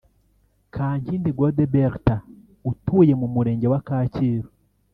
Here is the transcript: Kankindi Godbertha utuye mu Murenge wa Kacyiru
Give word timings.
Kankindi 0.73 1.29
Godbertha 1.37 2.15
utuye 2.71 3.13
mu 3.21 3.27
Murenge 3.33 3.67
wa 3.73 3.79
Kacyiru 3.87 4.49